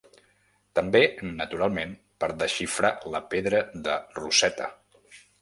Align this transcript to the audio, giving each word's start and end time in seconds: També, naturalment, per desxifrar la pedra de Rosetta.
També, 0.77 1.01
naturalment, 1.41 1.93
per 2.23 2.31
desxifrar 2.45 2.91
la 3.17 3.23
pedra 3.35 3.61
de 3.91 4.01
Rosetta. 4.19 4.73